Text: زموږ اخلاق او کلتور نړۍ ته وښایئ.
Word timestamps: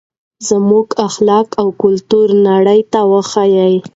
زموږ 0.49 0.87
اخلاق 1.07 1.47
او 1.61 1.67
کلتور 1.81 2.27
نړۍ 2.47 2.81
ته 2.91 2.99
وښایئ. 3.11 3.75